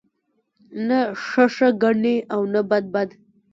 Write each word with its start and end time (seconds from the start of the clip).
نه 0.87 0.99
ښه 1.25 1.45
ښه 1.55 1.69
گڼي 1.83 2.17
او 2.33 2.41
نه 2.53 2.61
بد 2.69 2.85
بد 2.93 3.09